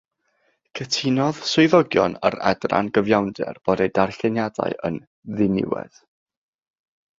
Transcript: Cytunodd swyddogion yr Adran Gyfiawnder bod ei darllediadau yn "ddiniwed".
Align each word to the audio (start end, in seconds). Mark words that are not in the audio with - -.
Cytunodd 0.77 1.41
swyddogion 1.49 2.15
yr 2.29 2.37
Adran 2.53 2.89
Gyfiawnder 2.97 3.61
bod 3.69 3.85
ei 3.87 3.93
darllediadau 4.01 4.77
yn 4.91 5.01
"ddiniwed". 5.37 6.05